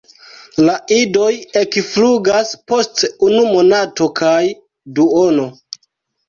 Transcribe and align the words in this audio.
La 0.67 0.73
idoj 0.93 1.27
ekflugas 1.61 2.53
post 2.71 3.05
unu 3.27 3.45
monato 3.51 4.09
kaj 4.23 4.41
duono. 4.99 5.47